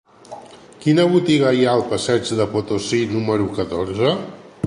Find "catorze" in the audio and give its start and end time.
3.61-4.15